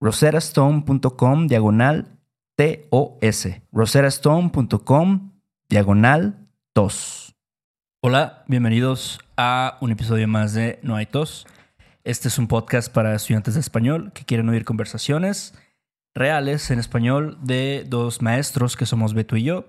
[0.00, 2.18] roserastone.com diagonal
[2.56, 3.48] TOS.
[3.72, 5.32] roserastone.com
[5.68, 7.34] diagonal TOS.
[8.02, 11.46] Hola, bienvenidos a un episodio más de No hay tos.
[12.04, 15.54] Este es un podcast para estudiantes de español que quieren oír conversaciones
[16.14, 19.66] reales en español de dos maestros que somos Beto y yo.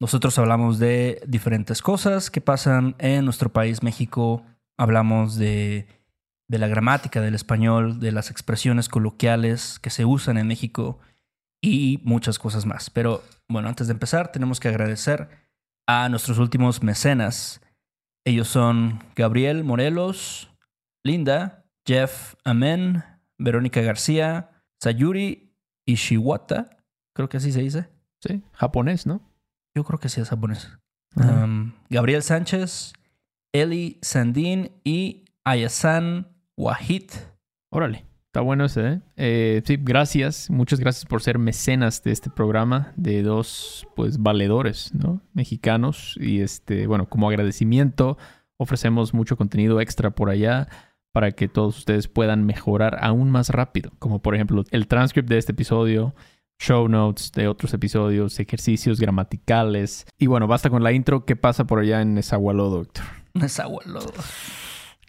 [0.00, 4.42] Nosotros hablamos de diferentes cosas que pasan en nuestro país, México.
[4.78, 5.86] Hablamos de,
[6.48, 11.00] de la gramática del español, de las expresiones coloquiales que se usan en México
[11.60, 12.90] y muchas cosas más.
[12.90, 15.28] Pero bueno, antes de empezar, tenemos que agradecer
[15.86, 17.60] a nuestros últimos mecenas.
[18.24, 20.50] Ellos son Gabriel Morelos,
[21.04, 23.04] Linda, Jeff Amen,
[23.38, 25.54] Verónica García, Sayuri
[25.86, 26.76] Ishiwata,
[27.14, 27.88] creo que así se dice.
[28.20, 29.20] Sí, japonés, ¿no?
[29.74, 30.70] Yo creo que sí es japonés.
[31.16, 32.92] Um, Gabriel Sánchez,
[33.52, 37.10] Eli Sandin y Ayasan Wahid.
[37.70, 38.04] Órale.
[38.26, 39.00] Está bueno ese, ¿eh?
[39.16, 39.62] ¿eh?
[39.64, 40.50] Sí, gracias.
[40.50, 45.22] Muchas gracias por ser mecenas de este programa de dos, pues, valedores, ¿no?
[45.32, 46.18] Mexicanos.
[46.20, 48.18] Y este, bueno, como agradecimiento,
[48.58, 50.68] ofrecemos mucho contenido extra por allá
[51.12, 53.90] para que todos ustedes puedan mejorar aún más rápido.
[53.98, 56.14] Como por ejemplo, el transcript de este episodio,
[56.58, 60.04] show notes de otros episodios, ejercicios gramaticales.
[60.18, 61.24] Y bueno, basta con la intro.
[61.24, 63.04] ¿Qué pasa por allá en Nezahualóyotl, doctor?
[63.32, 64.20] Nezahualóyotl.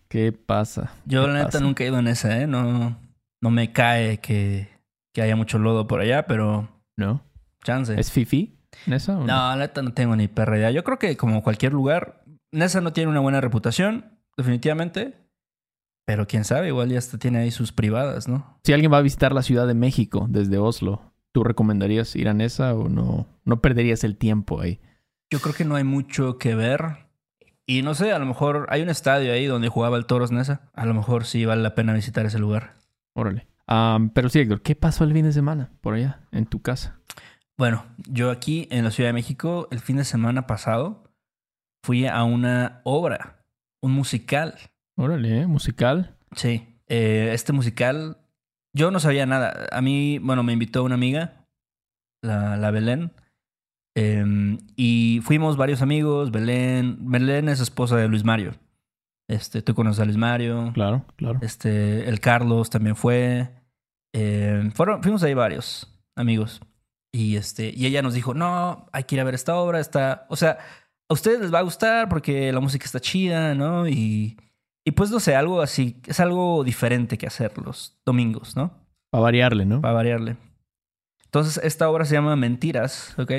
[0.08, 0.94] ¿Qué pasa?
[1.06, 2.48] Yo, ¿Qué la neta, nunca he ido en esa, ¿eh?
[2.48, 2.98] No,
[3.42, 4.70] no me cae que,
[5.14, 7.22] que haya mucho lodo por allá, pero ¿No?
[7.64, 8.00] chance.
[8.00, 8.58] ¿Es Fifi?
[8.86, 9.26] ¿Nesa o no?
[9.26, 10.72] No, la neta no tengo ni perra idea.
[10.72, 15.16] Yo creo que como cualquier lugar, Nesa no tiene una buena reputación, definitivamente.
[16.06, 18.60] Pero quién sabe, igual ya hasta tiene ahí sus privadas, ¿no?
[18.64, 21.02] Si alguien va a visitar la Ciudad de México desde Oslo,
[21.34, 23.28] ¿tú recomendarías ir a Nesa o no?
[23.44, 24.80] No perderías el tiempo ahí.
[25.30, 27.07] Yo creo que no hay mucho que ver.
[27.70, 30.62] Y no sé, a lo mejor hay un estadio ahí donde jugaba el Toros Nesa.
[30.74, 32.76] A lo mejor sí vale la pena visitar ese lugar.
[33.14, 33.46] Órale.
[34.14, 36.98] Pero sí, Héctor, ¿qué pasó el fin de semana por allá, en tu casa?
[37.58, 41.12] Bueno, yo aquí en la Ciudad de México, el fin de semana pasado,
[41.84, 43.44] fui a una obra,
[43.82, 44.56] un musical.
[44.96, 45.48] Órale, ¿eh?
[45.48, 46.16] musical.
[46.38, 48.18] Sí, eh, este musical,
[48.74, 49.68] yo no sabía nada.
[49.74, 51.46] A mí, bueno, me invitó una amiga,
[52.22, 53.12] la, la Belén,
[54.00, 56.30] eh, y fuimos varios amigos.
[56.30, 58.54] Belén, Belén es esposa de Luis Mario.
[59.28, 60.72] Este, tú conoces a Luis Mario.
[60.76, 61.40] Claro, claro.
[61.42, 63.50] Este, el Carlos también fue.
[64.14, 66.62] Eh, fueron, fuimos ahí varios amigos.
[67.12, 70.28] Y este, y ella nos dijo, no, hay que ir a ver esta obra, está,
[70.30, 70.60] o sea,
[71.10, 73.88] a ustedes les va a gustar porque la música está chida, ¿no?
[73.88, 74.38] Y,
[74.86, 78.74] y pues no sé, algo así, es algo diferente que hacer los domingos, ¿no?
[79.10, 79.82] Para variarle, ¿no?
[79.82, 80.38] Para variarle.
[81.26, 83.32] Entonces, esta obra se llama Mentiras, ¿ok?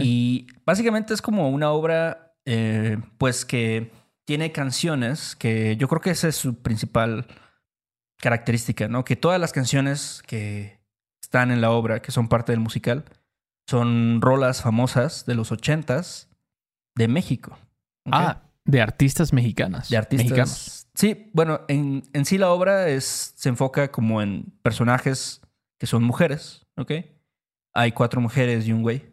[0.00, 3.90] Y básicamente es como una obra, eh, pues que
[4.24, 7.26] tiene canciones que yo creo que esa es su principal
[8.20, 9.04] característica, ¿no?
[9.04, 10.80] Que todas las canciones que
[11.20, 13.04] están en la obra, que son parte del musical,
[13.68, 16.28] son rolas famosas de los ochentas
[16.94, 17.58] de México.
[18.06, 19.88] Ah, de artistas mexicanas.
[19.88, 20.24] de artistas.
[20.24, 20.86] Mexicanos.
[20.94, 25.40] Sí, bueno, en, en sí la obra es, se enfoca como en personajes
[25.78, 26.92] que son mujeres, ¿ok?
[27.74, 29.11] Hay cuatro mujeres y un güey.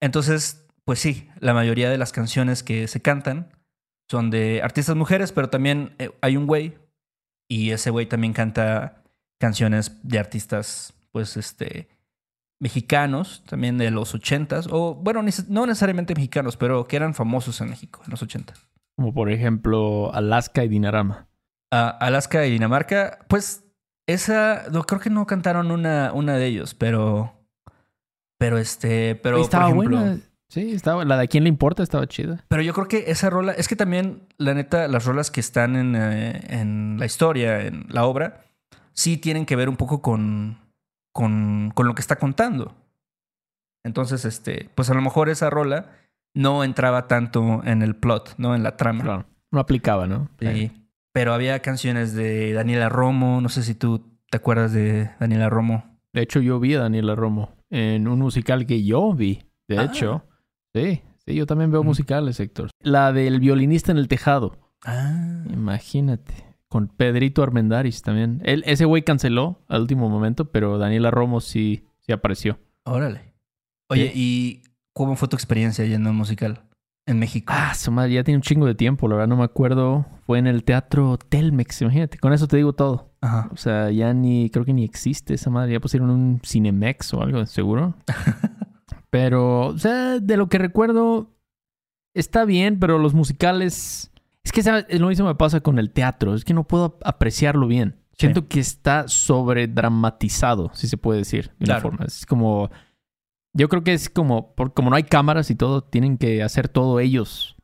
[0.00, 3.52] Entonces, pues sí, la mayoría de las canciones que se cantan
[4.10, 6.78] son de artistas mujeres, pero también eh, hay un güey
[7.48, 9.02] y ese güey también canta
[9.38, 11.88] canciones de artistas, pues, este,
[12.60, 17.70] mexicanos, también de los ochentas, o bueno, no necesariamente mexicanos, pero que eran famosos en
[17.70, 18.68] México en los ochentas.
[18.96, 21.28] Como por ejemplo Alaska y Dinarama.
[21.70, 23.64] a Alaska y Dinamarca, pues
[24.08, 27.37] esa, no, creo que no cantaron una, una de ellos, pero,
[28.38, 30.20] pero este, pero estaba por ejemplo, buena.
[30.48, 31.04] Sí, estaba.
[31.04, 32.44] La de a quién le importa estaba chida.
[32.48, 35.76] pero yo creo que esa rola, es que también, la neta, las rolas que están
[35.76, 38.44] en, eh, en la historia, en la obra,
[38.92, 40.58] sí tienen que ver un poco con,
[41.12, 42.74] con, con lo que está contando.
[43.84, 45.92] Entonces, este, pues a lo mejor esa rola
[46.34, 48.54] no entraba tanto en el plot, ¿no?
[48.54, 49.04] En la trama.
[49.04, 49.26] Claro.
[49.50, 50.30] No aplicaba, ¿no?
[50.40, 50.72] Sí.
[51.12, 53.40] Pero había canciones de Daniela Romo.
[53.40, 55.98] No sé si tú te acuerdas de Daniela Romo.
[56.12, 59.42] De hecho, yo vi a Daniela Romo en un musical que yo vi.
[59.68, 59.84] De Ah.
[59.84, 60.24] hecho,
[60.74, 61.86] sí, sí, yo también veo Mm.
[61.86, 62.70] musicales, Héctor.
[62.80, 64.56] La del violinista en el tejado.
[64.84, 65.44] Ah.
[65.52, 66.32] Imagínate.
[66.68, 68.42] Con Pedrito Armendaris también.
[68.44, 72.58] Él, ese güey canceló al último momento, pero Daniela Romo sí, sí apareció.
[72.84, 73.32] Órale.
[73.88, 74.62] Oye, ¿y
[74.92, 76.64] cómo fue tu experiencia yendo a un musical
[77.08, 77.52] en México?
[77.56, 80.06] Ah, su madre, ya tiene un chingo de tiempo, la verdad no me acuerdo.
[80.26, 82.18] Fue en el teatro Telmex, imagínate.
[82.18, 83.10] Con eso te digo todo.
[83.20, 83.48] Ajá.
[83.52, 85.72] O sea, ya ni, creo que ni existe esa madre.
[85.72, 87.94] Ya pusieron un Cinemex o algo, seguro.
[89.10, 91.30] pero, o sea, de lo que recuerdo,
[92.14, 94.10] está bien, pero los musicales.
[94.44, 94.86] Es que ¿sabes?
[94.98, 96.34] lo mismo me pasa con el teatro.
[96.34, 97.96] Es que no puedo apreciarlo bien.
[98.12, 98.26] Sí.
[98.26, 101.80] Siento que está sobredramatizado, si se puede decir de una Claro.
[101.82, 102.04] forma.
[102.06, 102.70] Es como.
[103.54, 104.54] Yo creo que es como.
[104.54, 107.56] por- como no hay cámaras y todo, tienen que hacer todo ellos.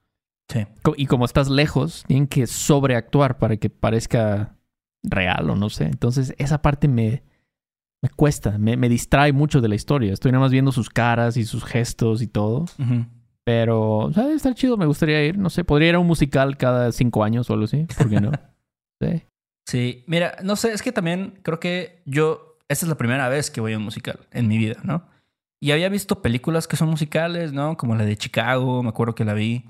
[0.48, 0.66] Sí.
[0.96, 4.56] Y como estás lejos, tienen que sobreactuar para que parezca
[5.02, 5.84] real o no sé.
[5.84, 7.22] Entonces, esa parte me,
[8.02, 10.12] me cuesta, me, me distrae mucho de la historia.
[10.12, 12.66] Estoy nada más viendo sus caras y sus gestos y todo.
[12.78, 13.06] Ujú.
[13.46, 15.36] Pero, o sea, está chido, me gustaría ir.
[15.38, 17.86] No sé, podría ir a un musical cada cinco años o algo así.
[17.96, 18.30] ¿Por qué no?
[19.02, 19.22] Sí.
[19.66, 23.50] Sí, mira, no sé, es que también creo que yo, esta es la primera vez
[23.50, 25.06] que voy a un musical en mi vida, ¿no?
[25.64, 27.78] Y había visto películas que son musicales, ¿no?
[27.78, 29.64] Como la de Chicago, me acuerdo que la vi.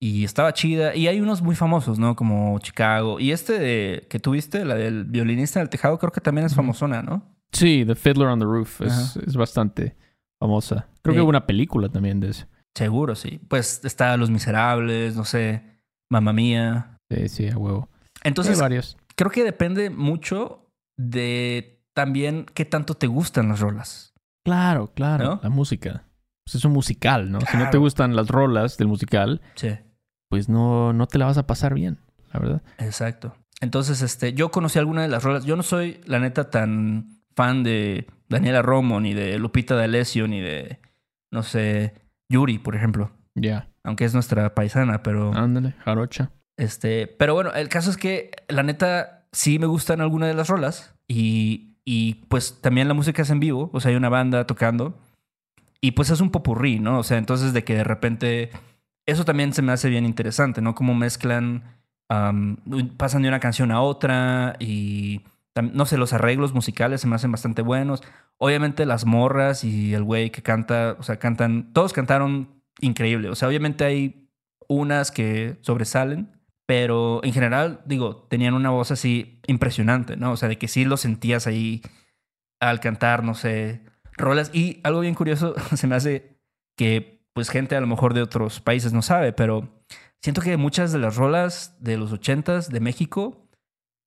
[0.00, 0.96] Y estaba chida.
[0.96, 2.16] Y hay unos muy famosos, ¿no?
[2.16, 3.20] Como Chicago.
[3.20, 7.02] Y este de, que tuviste, la del violinista del tejado, creo que también es famosona,
[7.02, 7.36] ¿no?
[7.52, 9.94] Sí, The Fiddler on the Roof es, bastante
[10.40, 10.88] famosa.
[11.02, 11.18] Creo Sí.
[11.18, 12.46] que hubo una película también de eso.
[12.74, 13.38] Seguro, sí.
[13.46, 15.62] Pues está Los Miserables, no sé,
[16.10, 16.98] Mamma Mía.
[17.10, 17.90] Sí, sí, a huevo.
[18.24, 18.96] Entonces, varios.
[19.16, 24.14] creo que depende mucho de también qué tanto te gustan las rolas.
[24.46, 25.24] Claro, claro.
[25.24, 25.40] ¿No?
[25.42, 26.04] La música.
[26.44, 27.40] Pues es un musical, ¿no?
[27.40, 29.70] Si no te gustan las rolas del musical, Sí.
[30.28, 31.98] pues no, no te la vas a pasar bien,
[32.32, 32.62] la verdad.
[32.78, 33.34] Exacto.
[33.60, 35.44] Entonces, este, yo conocí algunas de las rolas.
[35.44, 40.40] Yo no soy, la neta, tan fan de Daniela Romo, ni de Lupita D'Alessio, ni
[40.40, 40.78] de,
[41.32, 41.94] no sé,
[42.28, 43.10] Yuri, por ejemplo.
[43.34, 43.68] Ya.
[43.82, 45.32] Aunque es nuestra paisana, pero...
[45.34, 46.30] Ándale, jarocha.
[46.56, 50.48] Este, pero bueno, el caso es que la neta sí me gustan algunas de las
[50.48, 54.46] rolas y, y pues también la música es en vivo, o sea, hay una banda
[54.46, 54.98] tocando
[55.80, 56.98] y pues es un popurrí, ¿no?
[56.98, 58.50] O sea, entonces de que de repente
[59.06, 60.74] eso también se me hace bien interesante, ¿no?
[60.74, 61.62] Cómo mezclan,
[62.08, 62.56] am,
[62.96, 65.22] pasan de una canción a otra y
[65.72, 68.02] no sé, los arreglos musicales se me hacen bastante buenos.
[68.36, 73.34] Obviamente las morras y el güey que canta, o sea, cantan, todos cantaron increíble, o
[73.34, 74.28] sea, obviamente hay
[74.68, 76.35] unas que sobresalen,
[76.66, 80.32] pero en general, digo, tenían una voz así impresionante, ¿no?
[80.32, 81.82] O sea, de que sí lo sentías ahí
[82.60, 83.82] al cantar, no sé,
[84.16, 84.50] rolas.
[84.52, 86.40] Y algo bien curioso se me hace
[86.76, 89.68] que, pues, gente a lo mejor de otros países no sabe, pero
[90.20, 93.48] siento que muchas de las rolas de los ochentas de México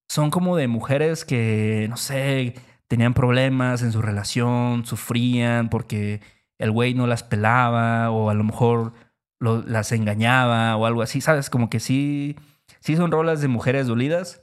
[0.10, 2.56] son como de mujeres que, no sé,
[2.88, 6.22] tenían problemas en su relación, sufrían porque
[6.58, 8.94] el güey no las pelaba o a lo mejor
[9.40, 11.50] lo- las engañaba o algo así, ¿sabes?
[11.50, 12.36] Como que sí,
[12.80, 14.42] sí son rolas de mujeres dolidas.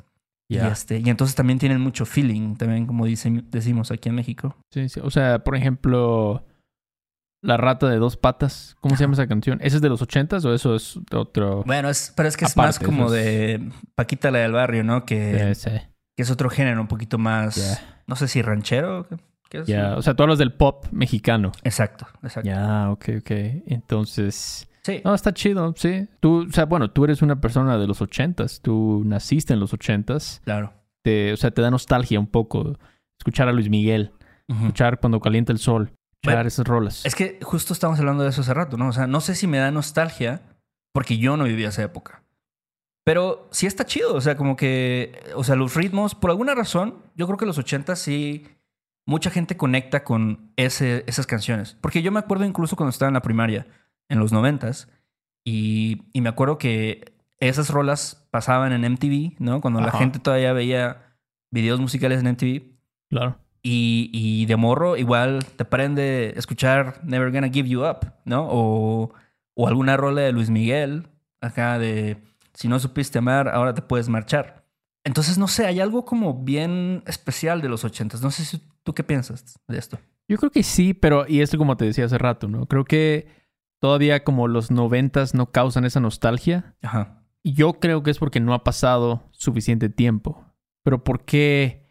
[0.49, 4.55] Y, este, y entonces también tienen mucho feeling, también como dicen, decimos aquí en México.
[4.71, 5.00] Sí, sí.
[5.03, 6.45] O sea, por ejemplo,
[7.43, 8.76] La rata de dos patas.
[8.81, 9.59] ¿Cómo se llama esa canción?
[9.62, 11.62] ¿Ese es de los ochentas o eso es otro?
[11.65, 14.83] Bueno, es, pero es que es más como eso es- de Paquita la del barrio,
[14.83, 15.05] ¿no?
[15.05, 15.76] Que, Sí, sí.
[16.17, 19.07] que es otro género un poquito más, no sé si ranchero.
[19.50, 19.67] ¿qué- es?
[19.67, 21.53] Ya, o sea, tú hablas del pop mexicano.
[21.62, 22.49] Exacto, exacto.
[22.49, 23.31] Ya, ok, ok.
[23.67, 26.07] Entonces, Sí, no, está chido, sí.
[26.21, 28.61] Tú, o sea, bueno, tú eres una persona de los ochentas.
[28.62, 30.40] Tú naciste en los ochentas.
[30.45, 30.73] claro.
[31.02, 32.78] Te, o sea, te da nostalgia un poco
[33.19, 34.12] escuchar a Luis Miguel,
[34.49, 35.93] escuchar cuando calienta el sol.
[36.23, 37.05] escuchar esas rolas.
[37.05, 38.88] Es que justo estamos hablando de eso hace rato, ¿no?
[38.88, 40.43] O sea, no sé si me da nostalgia
[40.93, 42.23] porque yo no viví esa época.
[43.05, 47.02] Pero sí está chido, o sea, como que, o sea, los ritmos, por alguna razón,
[47.14, 48.47] yo creo que los 80 sí,
[49.05, 51.76] mucha gente conecta con ese, esas canciones.
[51.81, 53.66] Porque yo me acuerdo incluso cuando estaba en la primaria,
[54.09, 54.71] en los 90
[55.45, 59.61] y, y me acuerdo que esas rolas pasaban en MTV, ¿no?
[59.61, 59.99] Cuando la Ajá.
[59.99, 61.17] gente todavía veía
[61.51, 62.63] videos musicales en MTV.
[63.11, 63.39] Claro.
[63.63, 68.47] Y, y de morro igual te prende escuchar Never Gonna Give You Up, ¿no?
[68.49, 69.13] O,
[69.55, 71.09] o alguna rola de Luis Miguel,
[71.41, 72.17] acá de
[72.55, 74.65] Si no supiste amar, ahora te puedes marchar.
[75.05, 78.23] Entonces, no sé, hay algo como bien especial de los ochentas.
[78.23, 79.99] No sé si tú qué piensas de esto.
[80.29, 82.67] Yo creo que sí, pero, y esto como te decía hace rato, ¿no?
[82.67, 83.29] Creo que
[83.80, 86.75] todavía como los noventas no causan esa nostalgia.
[86.83, 87.23] Ajá.
[87.45, 90.45] Yo creo que es porque no ha pasado suficiente tiempo.
[90.83, 91.87] Pero ¿por qué?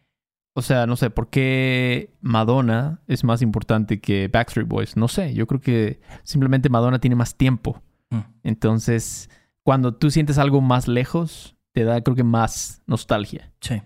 [0.54, 4.96] O sea, no sé, ¿por qué Madonna es más importante que Backstreet Boys?
[4.98, 7.82] No sé, yo creo que simplemente Madonna tiene más tiempo.
[8.10, 8.20] Mm.
[8.44, 9.30] Entonces,
[9.64, 13.52] cuando tú sientes algo más lejos, te da creo que más nostalgia.
[13.60, 13.82] Sí.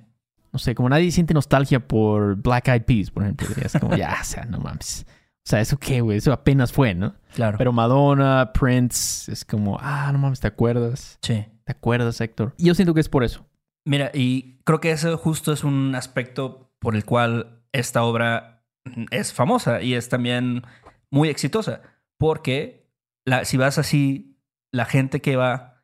[0.51, 3.48] No sé, como nadie siente nostalgia por Black Eyed Peas, por ejemplo.
[3.62, 5.06] Es como, ya, o sea, no mames.
[5.50, 6.20] O sea, ¿eso qué, güey?
[6.20, 7.15] Eso apenas fue, ¿no?
[7.34, 7.58] Claro.
[7.58, 11.18] Pero Madonna, Prince, es como, ah, no mames, ¿te acuerdas?
[11.24, 11.44] sí.
[11.63, 12.53] ¿Te acuerdas, Héctor?
[12.58, 13.48] Y yo siento que es por eso.
[13.84, 18.63] Mira, y creo que eso justo es un aspecto por el cual esta obra
[19.10, 20.62] es famosa y es también
[21.10, 21.82] muy exitosa.
[22.20, 22.88] Porque
[23.25, 24.39] la, si vas así,
[24.72, 25.84] la gente que va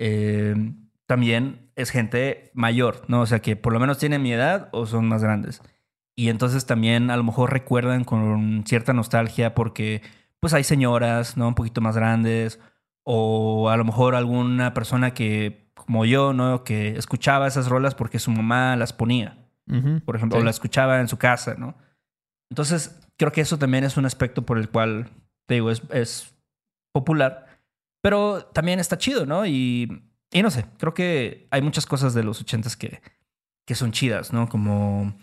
[0.00, 0.56] eh,
[1.06, 3.20] también es gente mayor, ¿no?
[3.20, 5.62] O sea, que por lo menos tienen mi edad o son más grandes.
[6.16, 10.02] Y entonces también a lo mejor recuerdan con cierta nostalgia porque
[10.40, 11.48] pues hay señoras, ¿no?
[11.48, 12.60] Un poquito más grandes
[13.02, 16.64] o a lo mejor alguna persona que, como yo, ¿no?
[16.64, 19.38] Que escuchaba esas rolas porque su mamá las ponía,
[20.04, 20.42] por ejemplo, Sí.
[20.42, 21.74] o la escuchaba en su casa, ¿no?
[22.50, 25.10] Entonces, creo que eso también es un aspecto por el cual,
[25.46, 26.34] te digo, es, es
[26.92, 27.46] popular,
[28.02, 29.46] pero también está chido, ¿no?
[29.46, 33.00] Y, y no sé, creo que hay muchas cosas de los ochentas que,
[33.66, 34.48] que son chidas, ¿no?
[34.48, 35.14] Como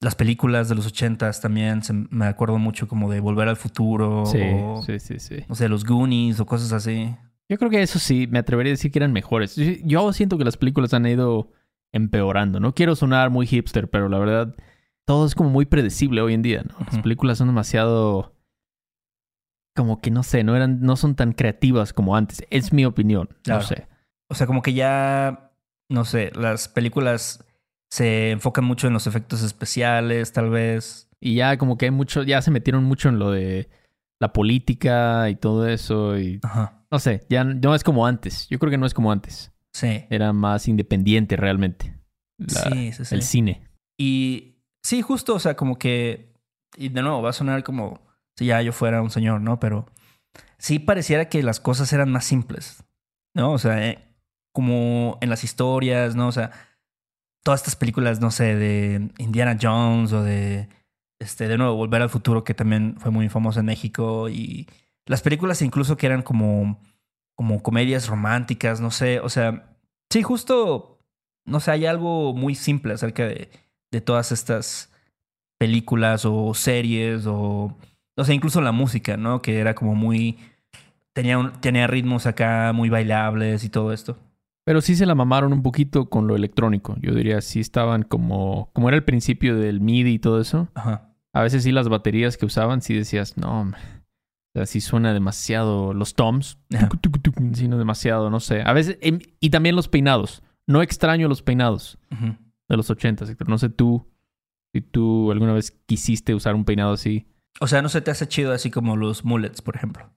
[0.00, 4.26] las películas de los ochentas también, se- me acuerdo mucho como de Volver al Futuro,
[4.26, 5.36] Sí, o, sí, sí, sí.
[5.48, 7.14] no sé, los Goonies o cosas así.
[7.48, 9.56] Yo creo que eso sí, me atrevería a decir que eran mejores.
[9.84, 11.50] Yo- siento que las películas han ido
[11.92, 12.60] empeorando.
[12.60, 14.54] No quiero sonar muy hipster, pero la verdad,
[15.06, 16.74] todo es como muy predecible hoy en día, ¿no?
[16.90, 18.34] Las películas son demasiado.
[19.76, 22.42] Como que no sé, no eran, no son tan creativas como antes.
[22.50, 23.28] Es mi opinión.
[23.42, 23.60] Claro.
[23.60, 23.86] No sé.
[24.28, 25.52] O sea, como que ya,
[25.88, 27.45] no sé, las películas
[27.90, 31.08] se enfocan mucho en los efectos especiales, tal vez.
[31.20, 33.68] Y ya como que hay mucho, ya se metieron mucho en lo de
[34.20, 36.18] la política y todo eso.
[36.18, 36.84] Y Ajá.
[36.90, 38.48] no sé, ya no es como antes.
[38.48, 39.52] Yo creo que no es como antes.
[39.74, 40.04] Sí.
[40.10, 41.94] Era más independiente realmente.
[42.38, 43.14] La- sí, sí, sí.
[43.14, 43.68] El cine.
[43.98, 46.32] Y sí, justo, o sea, como que,
[46.76, 48.00] y de nuevo, va a sonar como
[48.38, 49.58] si ya yo fuera un señor, ¿no?
[49.58, 49.86] Pero
[50.58, 52.84] sí pareciera que las cosas eran más simples,
[53.34, 53.52] ¿no?
[53.52, 54.06] O sea, eh,
[54.54, 56.28] como en las historias, ¿no?
[56.28, 56.50] O sea,
[57.46, 60.68] todas estas películas, no sé, de Indiana Jones o de,
[61.20, 64.66] este, de nuevo, Volver al Futuro, que también fue muy famoso en México, y
[65.06, 66.80] las películas incluso que eran como,
[67.36, 69.76] como comedias románticas, no sé, o sea,
[70.10, 70.98] sí, justo,
[71.46, 73.48] no sé, hay algo muy simple acerca de,
[73.92, 74.92] de todas estas
[75.58, 77.76] películas o series o,
[78.16, 79.40] o sea, incluso la música, ¿no?
[79.42, 80.38] Que era como muy,
[81.14, 84.18] tenía, un- tenía ritmos acá muy bailables y todo esto.
[84.66, 86.96] Pero sí se la mamaron un poquito con lo electrónico.
[87.00, 88.68] Yo diría, sí estaban como...
[88.72, 90.68] Como era el principio del MIDI y todo eso.
[90.74, 91.14] Ajá.
[91.32, 93.60] A veces sí las baterías que usaban, sí decías, no.
[93.62, 93.72] O
[94.54, 95.94] sea, sí suena demasiado...
[95.94, 96.58] Los toms.
[96.74, 96.88] Ajá.
[96.88, 98.62] tucu, tucu, tucu, Sí, no, demasiado, no sé.
[98.62, 98.98] A veces...
[99.02, 100.42] em, Y también los peinados.
[100.66, 101.96] No extraño los peinados
[102.68, 103.48] de los ochentas, Héctor.
[103.48, 104.04] No sé tú...
[104.74, 107.24] Si tú alguna vez quisiste usar un peinado así.
[107.60, 110.10] O sea, no se te hace chido así como los mullets, por ejemplo.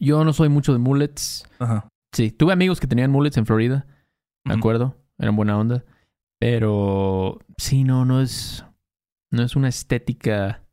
[0.00, 1.44] Yo no soy mucho de mullets.
[1.60, 1.88] Ajá.
[2.14, 3.86] Sí, tuve amigos que tenían mullets en Florida.
[4.44, 5.84] Me acuerdo, eran buena onda.
[6.38, 8.64] Pero sí, no, no es.
[9.30, 10.64] No es una estética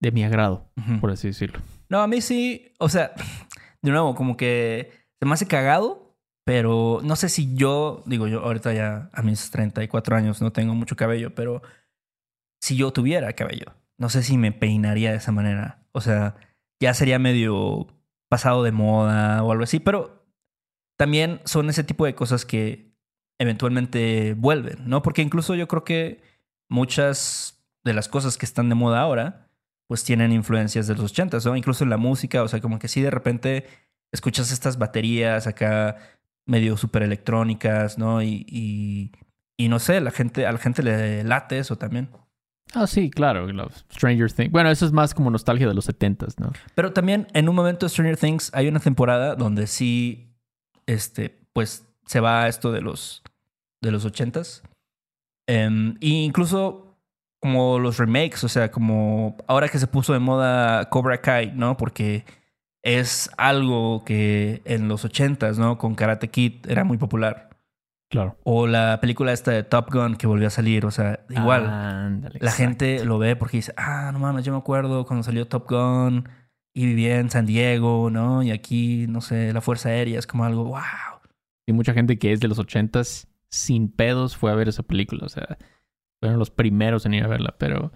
[0.00, 1.60] de mi agrado, por así decirlo.
[1.88, 3.12] No, a mí sí, o sea,
[3.82, 8.40] de nuevo, como que se me hace cagado, pero no sé si yo, digo yo,
[8.40, 11.62] ahorita ya a mis 34 años no tengo mucho cabello, pero
[12.60, 15.86] si yo tuviera cabello, no sé si me peinaría de esa manera.
[15.92, 16.34] O sea,
[16.80, 17.86] ya sería medio
[18.28, 20.25] pasado de moda o algo así, pero
[20.96, 22.92] también son ese tipo de cosas que
[23.38, 25.02] eventualmente vuelven, ¿no?
[25.02, 26.22] Porque incluso yo creo que
[26.68, 29.48] muchas de las cosas que están de moda ahora,
[29.86, 31.56] pues tienen influencias de los ochentas, ¿no?
[31.56, 33.66] Incluso en la música, o sea, como que sí de repente
[34.12, 35.96] escuchas estas baterías acá
[36.46, 38.22] medio súper electrónicas, ¿no?
[38.22, 39.12] Y, y,
[39.56, 42.08] y no sé, la gente, a la gente le late eso también.
[42.74, 43.46] Ah, sí, claro.
[43.92, 44.50] Stranger Things.
[44.50, 46.52] Bueno, eso es más como nostalgia de los 70s, ¿no?
[46.74, 50.25] Pero también en un momento de Stranger Things hay una temporada donde sí,
[50.86, 53.22] este, pues se va a esto de los,
[53.82, 54.62] de los 80s.
[55.48, 56.96] Em, e incluso
[57.40, 61.76] como los remakes, o sea, como ahora que se puso de moda Cobra Kai, ¿no?
[61.76, 62.24] Porque
[62.82, 65.78] es algo que en los 80s, ¿no?
[65.78, 67.50] Con Karate Kid era muy popular.
[68.08, 68.36] Claro.
[68.44, 72.30] O la película esta de Top Gun que volvió a salir, o sea, igual.
[72.38, 75.68] la gente lo ve porque dice, ah, no mames, yo me acuerdo cuando salió Top
[75.68, 76.28] Gun
[76.76, 78.42] y vivía en San Diego, ¿no?
[78.42, 80.82] Y aquí, no sé, la Fuerza Aérea es como algo, wow.
[81.66, 85.24] Y mucha gente que es de los ochentas, sin pedos, fue a ver esa película,
[85.24, 85.56] o sea,
[86.20, 87.92] fueron los primeros en ir a verla, pero...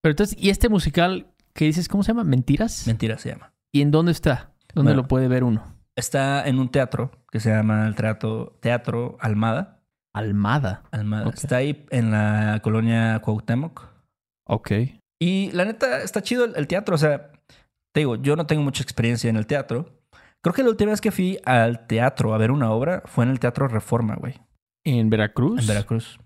[0.00, 2.22] Pero entonces, ¿y este musical que dices, cómo se llama?
[2.22, 2.86] ¿Mentiras?
[2.86, 3.52] Mentiras se llama.
[3.72, 4.52] ¿Y en dónde está?
[4.74, 5.74] ¿Dónde lo puede ver uno?
[5.96, 9.82] Está en un teatro que se llama el Teatro, teatro Almada.
[10.12, 10.84] Almada.
[10.92, 11.30] Almada.
[11.30, 13.88] Está ahí en la colonia Cuauhtémoc.
[14.46, 14.70] Ok.
[15.18, 16.94] Y la neta, está chido el, teatro.
[16.94, 17.32] O sea,
[17.94, 20.02] te digo, yo no tengo mucha experiencia en el teatro.
[20.42, 23.30] Creo que la última vez que fui al teatro a ver una obra fue en
[23.30, 24.34] el Teatro Reforma, güey.
[24.84, 25.60] ¿En Veracruz?
[25.60, 26.18] En Veracruz.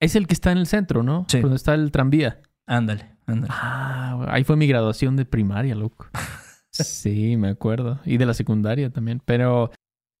[0.00, 1.24] Es el que está en el centro, ¿no?
[1.28, 1.38] Sí.
[1.38, 2.42] Donde está el tranvía.
[2.66, 3.54] Ándale, ándale.
[3.56, 6.06] Ah, ahí fue mi graduación de primaria, loco.
[6.72, 8.00] Sí, me acuerdo.
[8.04, 9.22] Y de la secundaria también.
[9.24, 9.70] Pero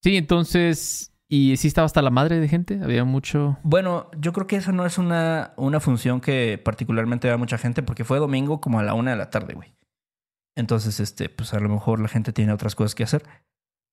[0.04, 1.12] sí, entonces.
[1.28, 2.78] ¿Y si estaba hasta la madre de gente?
[2.80, 3.58] Había mucho.
[3.64, 7.82] Bueno, yo creo que esa no es una, una función que particularmente vea mucha gente,
[7.82, 9.74] porque fue domingo como a la una de la tarde, güey.
[10.56, 13.24] Entonces, este, pues a lo mejor la gente tiene otras cosas que hacer.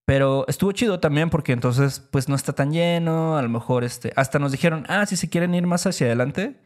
[0.06, 3.38] Pero estuvo chido también porque entonces, pues no está tan lleno.
[3.38, 6.60] A lo mejor, este, hasta nos dijeron, ah, si se quieren ir más hacia adelante,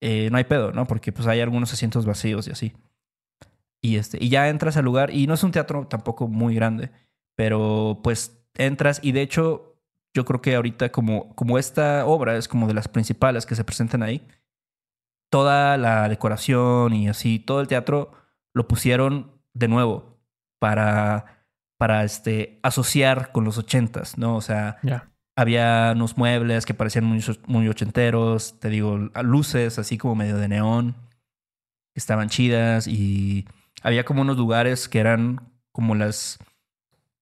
[0.00, 0.86] eh, no hay pedo, ¿no?
[0.86, 2.72] Porque pues hay algunos asientos vacíos y así.
[3.82, 6.90] Y, este, y ya entras al lugar y no es un teatro tampoco muy grande,
[7.36, 9.76] pero pues entras y de hecho
[10.14, 13.64] yo creo que ahorita como, como esta obra es como de las principales que se
[13.64, 14.26] presentan ahí,
[15.30, 18.12] toda la decoración y así, todo el teatro
[18.54, 20.18] lo pusieron de nuevo
[20.58, 21.46] para,
[21.78, 24.36] para este, asociar con los ochentas, ¿no?
[24.36, 24.78] O sea,
[25.36, 30.48] había unos muebles que parecían muy, muy ochenteros, te digo, luces así como medio de
[30.48, 30.96] neón,
[31.94, 33.46] que estaban chidas y
[33.82, 35.40] había como unos lugares que eran
[35.72, 36.38] como las...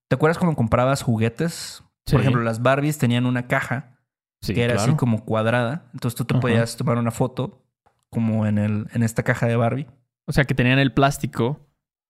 [0.08, 1.82] ¿Te acuerdas cuando comprabas juguetes?
[2.10, 3.98] Por ejemplo, las Barbies tenían una caja
[4.40, 5.90] que era así como cuadrada.
[5.92, 7.62] Entonces tú te podías tomar una foto
[8.10, 9.86] como en, el, en esta caja de Barbie.
[10.26, 11.60] O sea, que tenían el plástico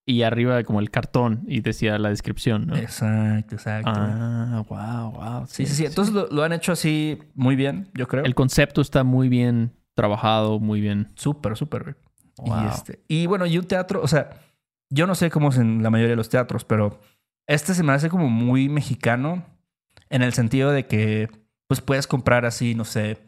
[0.07, 2.77] y arriba como el cartón y decía la descripción, ¿no?
[2.77, 3.91] Exacto, exacto.
[3.93, 5.47] Ah, wow, wow.
[5.49, 5.85] Sí, sí, sí.
[5.85, 8.25] Entonces lo, han hecho así muy bien, yo creo.
[8.25, 11.09] El concepto está muy bien trabajado, muy bien.
[11.17, 11.97] Súper, súper.
[12.45, 14.31] Y, este, y bueno, y un teatro, o sea,
[14.91, 17.01] yo no sé cómo es en la mayoría de los teatros, pero
[17.47, 19.45] este se me hace como muy mexicano
[20.11, 21.31] en el sentido de que
[21.67, 23.19] pues puedes comprar así, no sé,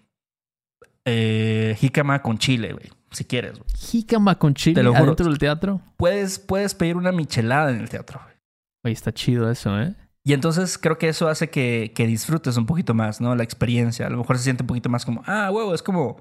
[1.04, 3.58] eh, jícama con chile, güey, si quieres.
[3.58, 3.70] Güey.
[3.76, 5.80] Jícama con chile lo adentro del teatro.
[5.96, 8.20] Puedes, puedes pedir una michelada en el teatro.
[8.22, 8.36] Güey.
[8.84, 9.94] Oye, está chido eso, ¿eh?
[10.24, 13.34] Y entonces creo que eso hace que, que disfrutes un poquito más, ¿no?
[13.34, 14.06] La experiencia.
[14.06, 16.20] A lo mejor se siente un poquito más como, ah, huevo, es como,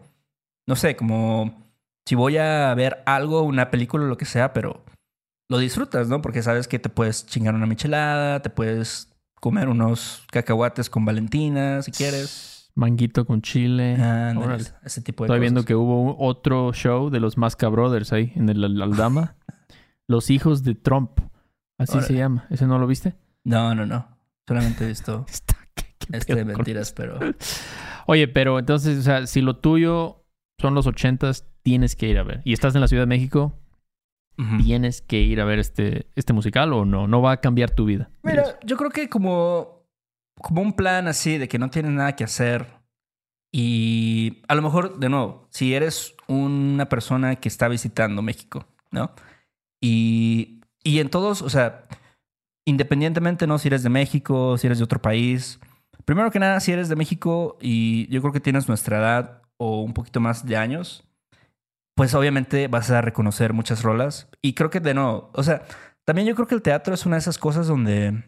[0.65, 1.67] no sé, como
[2.06, 4.86] si voy a ver algo, una película o lo que sea, pero
[5.50, 6.21] lo disfrutas, ¿no?
[6.21, 9.10] Porque sabes que te puedes chingar una michelada, te puedes
[9.41, 12.57] comer unos cacahuates con Valentina, si quieres.
[12.78, 13.98] Manguito con chile.
[14.00, 18.32] Ah, ese tipo de Estoy viendo que hubo otro show de los Masca Brothers ahí,
[18.36, 19.36] en el Aldama.
[20.08, 21.20] los hijos de Trump.
[21.80, 22.46] Así se llama.
[22.52, 23.16] ¿Ese no lo viste?
[23.44, 24.08] No, no, no.
[24.48, 25.26] Solamente he visto
[26.12, 27.20] este de mentiras, pero...
[28.06, 30.24] Oye, pero entonces, o sea, si lo tuyo
[30.62, 32.42] son los ochentas, tienes que ir a ver.
[32.46, 33.60] Y estás en la Ciudad de México,
[34.63, 37.08] tienes que ir a ver este, este musical o no?
[37.08, 38.12] ¿No va a cambiar tu vida?
[38.22, 39.77] Mira, yo creo que como,
[40.41, 42.78] como un plan así de que no tienes nada que hacer
[43.52, 49.12] y a lo mejor, de nuevo, si eres una persona que está visitando México, ¿no?
[49.82, 51.88] Y, y en todos, o sea,
[52.65, 53.58] independientemente, ¿no?
[53.58, 55.60] Si eres de México, si eres de otro país.
[56.06, 59.82] Primero que nada, si eres de México y yo creo que tienes nuestra edad o
[59.82, 61.06] un poquito más de años,
[61.95, 64.30] pues obviamente vas a reconocer muchas rolas.
[64.41, 65.63] Y creo que de nuevo, o sea,
[66.06, 68.23] también yo creo que el teatro es una de esas cosas donde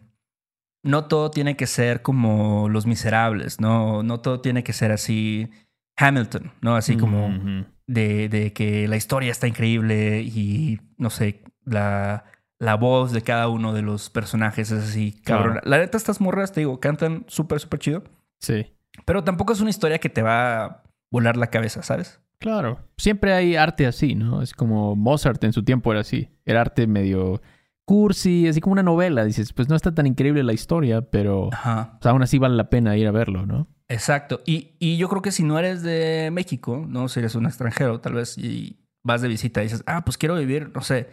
[0.82, 5.50] no todo tiene que ser como Los Miserables, no, no todo tiene que ser así
[5.96, 6.76] Hamilton, ¿no?
[6.76, 12.24] Así como de, de, que la historia está increíble y, no sé, la,
[12.58, 15.60] la voz de cada uno de los personajes es así, cabrón.
[15.64, 18.04] La neta, estas morras, te digo, cantan súper, súper chido.
[18.38, 18.72] Sí.
[19.04, 22.20] Pero tampoco es una historia que te va a volar la cabeza, ¿sabes?
[22.38, 22.80] Claro.
[22.96, 24.40] Siempre hay arte así, ¿no?
[24.40, 26.30] Es como Mozart en su tiempo era así.
[26.46, 27.42] Era arte medio
[27.90, 29.24] cursi, así como una novela.
[29.24, 32.96] Dices, pues no está tan increíble la historia, pero pues, aún así vale la pena
[32.96, 33.66] ir a verlo, ¿no?
[33.88, 34.40] Exacto.
[34.46, 37.08] Y, y yo creo que si no eres de México, ¿no?
[37.08, 40.36] Si eres un extranjero, tal vez, y vas de visita y dices, ah, pues quiero
[40.36, 41.08] vivir, no sé.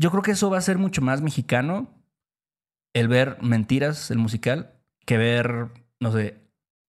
[0.00, 1.90] Yo creo que eso va a ser mucho más mexicano
[2.94, 4.72] el ver Mentiras, el musical,
[5.04, 5.68] que ver,
[6.00, 6.38] no sé,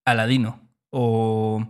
[0.06, 1.68] Aladino o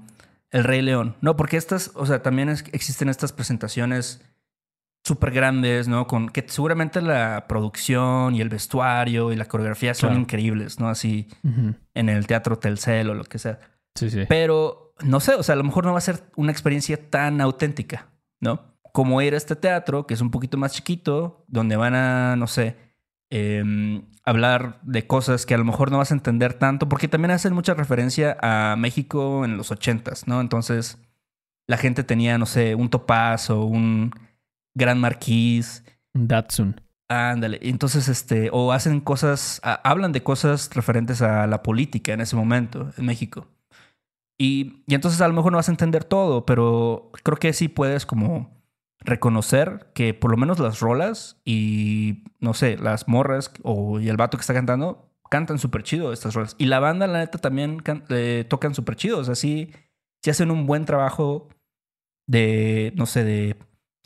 [0.52, 1.16] El Rey León.
[1.20, 4.22] No, porque estas, o sea, también es- existen estas presentaciones
[5.06, 6.06] súper grandes, ¿no?
[6.08, 10.20] Con que seguramente la producción y el vestuario y la coreografía son Claro.
[10.22, 10.88] increíbles, ¿no?
[10.88, 11.28] Así
[11.94, 13.60] en el teatro Telcel o lo que sea.
[13.94, 14.24] Sí, sí.
[14.28, 17.40] Pero no sé, o sea, a lo mejor no va a ser una experiencia tan
[17.40, 18.08] auténtica,
[18.40, 18.74] ¿no?
[18.92, 22.46] Como ir a este teatro, que es un poquito más chiquito, donde van a, no
[22.48, 22.76] sé,
[23.30, 27.30] em, hablar de cosas que a lo mejor no vas a entender tanto, porque también
[27.30, 30.40] hacen mucha referencia a México en los ochentas, ¿no?
[30.40, 30.98] Entonces,
[31.68, 34.10] la gente tenía, no sé, un topaz o un
[34.76, 35.82] gran marquís.
[36.14, 36.80] Un Datsun.
[37.08, 37.58] Ándale.
[37.62, 42.36] Entonces, este, o hacen cosas, a- hablan de cosas referentes a la política en ese
[42.36, 43.48] momento en México.
[44.38, 47.68] Y, y entonces a lo mejor no vas a entender todo, pero creo que sí
[47.68, 48.54] puedes como
[49.00, 54.16] reconocer que por lo menos las rolas y, no sé, las morras o, y el
[54.16, 56.54] vato que está cantando cantan súper chido estas rolas.
[56.58, 59.18] Y la banda, la neta, también can- eh, tocan súper chido.
[59.18, 59.72] O sea, sí,
[60.22, 61.48] sí hacen un buen trabajo
[62.26, 63.56] de, no sé, de,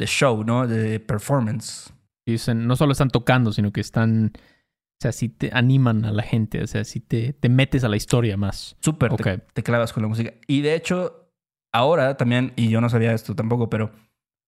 [0.00, 0.66] de show, ¿no?
[0.66, 1.92] De performance.
[2.26, 4.32] Dicen, no solo están tocando, sino que están.
[4.34, 6.62] O sea, sí te animan a la gente.
[6.62, 8.76] O sea, sí te, te metes a la historia más.
[8.80, 9.42] Súper, te- Ok.
[9.54, 10.32] te, clavas con la música.
[10.46, 11.30] Y de hecho,
[11.72, 13.90] ahora también, y yo no sabía esto tampoco, pero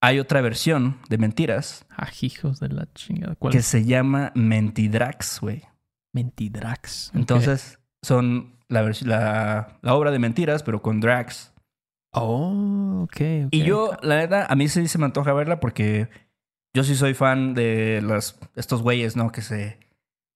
[0.03, 3.35] hay otra versión de Mentiras Ah, hijos de la chingada.
[3.37, 3.53] ¿Cuál?
[3.53, 5.63] que se llama Mentidrax, güey.
[6.13, 7.11] Mentidrax.
[7.15, 11.52] Entonces, son la, la, la obra de Mentiras, pero con drags.
[12.13, 13.17] Oh, ok.
[13.47, 13.49] ok.
[13.51, 16.09] Y yo, la verdad, a mí sí se me antoja verla porque
[16.75, 19.33] yo sí soy fan de las, estos güeyes, ¿no?
[19.33, 19.79] Que se,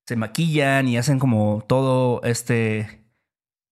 [0.07, 3.05] se maquillan y hacen como todo este...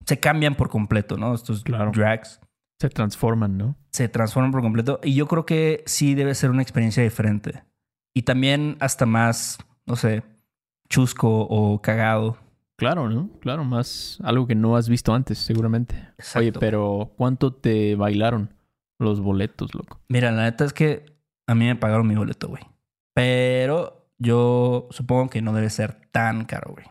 [0.06, 1.34] Se cambian por completo, ¿no?
[1.34, 1.90] Estos Claro.
[1.92, 2.40] drags.
[2.78, 3.76] Se transforman, ¿no?
[3.90, 4.98] se transforman por completo.
[5.04, 7.62] Y yo creo que sí debe ser una experiencia diferente.
[8.12, 10.24] Y también hasta más, no sé,
[10.88, 12.36] chusco o cagado.
[12.76, 13.30] Claro, ¿no?
[13.40, 15.94] Claro, más algo que no has visto antes, seguramente.
[16.18, 16.40] Exacto.
[16.40, 18.54] Oye, pero ¿cuánto te bailaron
[18.98, 20.00] los boletos, loco?
[20.08, 21.06] Mira, la neta es que
[21.46, 22.62] a mí me pagaron mi boleto, güey.
[23.14, 26.86] Pero yo supongo que no debe ser tan caro, güey.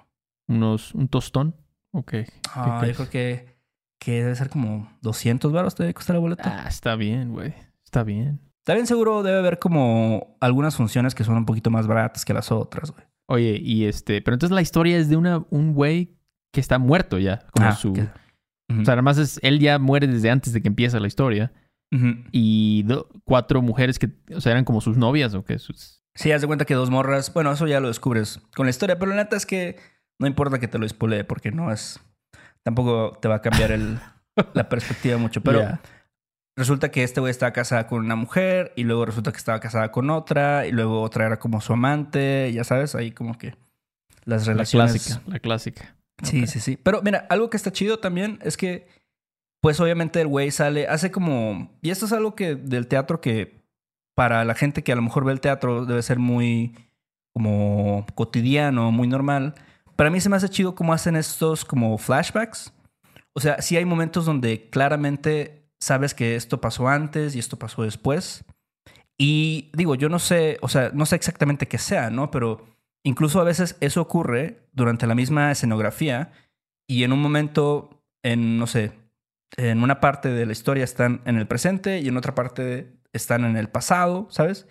[0.47, 1.55] ¿Unos, un tostón?
[1.91, 2.13] Ok.
[2.53, 2.97] Ah, yo crees?
[2.97, 3.57] creo que,
[3.99, 6.43] que debe ser como 200 baros te debe costar el boleto.
[6.45, 7.53] Ah, está bien, güey.
[7.83, 8.39] Está bien.
[8.63, 12.51] También seguro debe haber como algunas funciones que son un poquito más baratas que las
[12.51, 13.05] otras, güey.
[13.29, 16.15] Oye, y este, pero entonces la historia es de una, un güey
[16.53, 17.93] que está muerto ya, como Ah, su...
[17.93, 18.07] que-.
[18.71, 21.51] O sea, además es, él ya muere desde antes de que empieza la historia.
[22.31, 25.59] Y do- cuatro mujeres que, o sea, eran como sus novias o qué.
[25.59, 26.01] Sus...
[26.15, 27.31] Sí, haz de cuenta que dos morras.
[27.31, 29.77] Bueno, eso ya lo descubres con la historia, pero la neta es que
[30.19, 31.99] no importa que te lo spoilee porque no es.
[32.63, 33.99] Tampoco te va a cambiar el,
[34.55, 35.41] la perspectiva mucho.
[35.41, 35.59] Pero.
[36.55, 39.91] Resulta que este güey estaba casada con una mujer y luego resulta que estaba casada
[39.91, 42.51] con otra y luego otra era como su amante.
[42.53, 43.55] Ya sabes, ahí como que
[44.25, 44.91] las La relaciones.
[44.93, 45.95] clásica, la clásica.
[46.23, 46.47] Sí, Ok.
[46.47, 46.77] sí, sí.
[46.81, 48.87] Pero mira, algo que está chido también es que,
[49.61, 53.63] pues obviamente el güey sale, hace como, y esto es algo que del teatro que
[54.15, 56.75] para la gente que a lo mejor ve el teatro debe ser muy
[57.33, 59.55] como cotidiano, muy normal.
[59.95, 62.73] Para mí se me hace chido cómo hacen estos como flashbacks.
[63.33, 67.83] O sea, sí hay momentos donde claramente sabes que esto pasó antes y esto pasó
[67.83, 68.45] después.
[69.17, 72.31] Y digo, yo no sé, o sea, no sé exactamente qué sea, ¿no?
[72.31, 72.65] Pero
[73.03, 76.31] incluso a veces eso ocurre durante la misma escenografía
[76.87, 78.93] y en un momento, en, no sé,
[79.57, 83.45] en una parte de la historia están en el presente y en otra parte están
[83.45, 84.67] en el pasado, ¿sabes?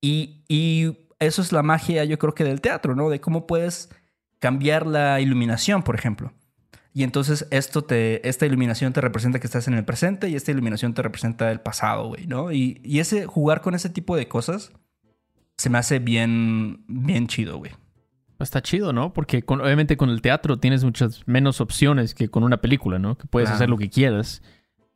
[0.00, 3.08] Y, y eso es la magia, yo creo que del teatro, ¿no?
[3.08, 3.90] De cómo puedes
[4.38, 6.32] cambiar la iluminación, por ejemplo.
[6.92, 10.50] Y entonces esto te, esta iluminación te representa que estás en el presente y esta
[10.50, 12.50] iluminación te representa el pasado, güey, ¿no?
[12.50, 14.72] Y, y ese jugar con ese tipo de cosas
[15.56, 17.72] se me hace bien, bien chido, güey.
[18.38, 19.12] Pues Está chido, ¿no?
[19.12, 23.16] Porque con- obviamente con el teatro tienes muchas menos opciones que con una película, ¿no?
[23.18, 23.56] Que puedes Claro.
[23.56, 24.42] hacer lo que quieras.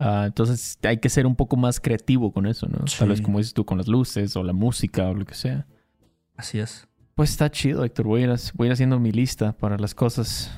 [0.00, 2.78] Ah, entonces hay que ser un poco más creativo con eso, ¿no?
[2.98, 3.24] Tal vez Sí.
[3.24, 5.66] como dices tú, con las luces o la música o lo que sea.
[6.36, 6.88] Así es.
[7.14, 8.06] Pues está chido, Héctor.
[8.06, 10.50] Voy a ir, voy a ir haciendo mi lista para las cosas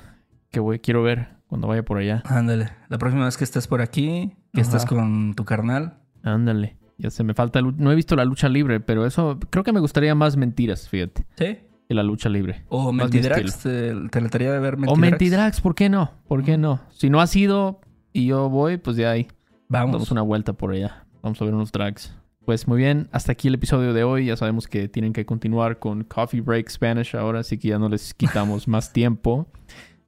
[0.57, 2.23] que voy, quiero ver cuando vaya por allá.
[2.25, 2.71] Ándale.
[2.89, 4.87] La próxima vez que estés por aquí, que Ajá.
[4.87, 5.99] con tu carnal.
[6.23, 6.79] Ándale.
[6.97, 7.61] Ya se me falta.
[7.61, 11.27] No he visto la lucha libre, pero eso creo que me gustaría más mentiras, fíjate,
[11.37, 11.59] ¿Sí?
[11.87, 12.65] que la lucha libre.
[12.71, 13.59] O Más Mentidrax.
[13.59, 14.97] ¿Te, te lataría de ver Mentidrax?
[14.97, 16.11] O Mentidrax, ¿por qué no?
[16.27, 16.81] ¿Por qué no?
[16.89, 17.83] Si no has ido
[18.15, 19.29] y yo voy, pues ya ahí.
[19.69, 19.93] Vamos.
[19.93, 21.05] Damos una vuelta por allá.
[21.23, 22.17] Vamos a ver unos drags.
[22.47, 24.25] Pues muy bien, hasta aquí el episodio de hoy.
[24.25, 27.91] Ya sabemos que tienen que continuar con Coffee Break Spanish ahora, así que ya no
[27.91, 29.49] les quitamos más tiempo.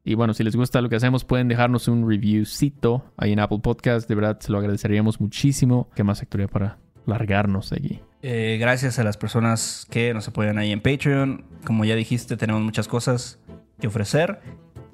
[0.08, 3.58] Y bueno, si les gusta lo que hacemos, pueden dejarnos un reviewcito ahí en Apple
[3.62, 4.08] Podcast.
[4.08, 5.90] De verdad, se lo agradeceríamos muchísimo.
[5.94, 8.00] ¿Qué más actualidad para largarnos aquí?
[8.22, 11.44] Eh, gracias a las personas que nos apoyan ahí en Patreon.
[11.66, 13.38] Como ya dijiste, tenemos muchas cosas
[13.78, 14.40] que ofrecer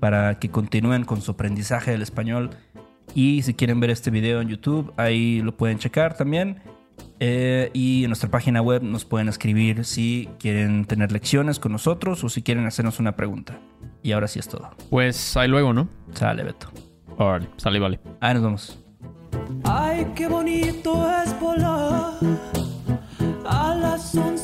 [0.00, 2.50] para que continúen con su aprendizaje del español.
[3.14, 6.58] Y si quieren ver este video en YouTube, ahí lo pueden checar también.
[7.20, 12.22] Eh, y en nuestra página web nos pueden escribir si quieren tener lecciones con nosotros
[12.24, 13.58] o si quieren hacernos una pregunta.
[14.02, 14.70] Y ahora sí es todo.
[14.90, 15.88] Pues ahí luego, ¿no?
[16.12, 16.68] Sale, Beto.
[17.16, 18.00] Órale, sale, vale.
[18.20, 18.78] Ahí nos vemos.
[19.64, 22.14] Ay, qué bonito es volar
[23.46, 24.43] a las 11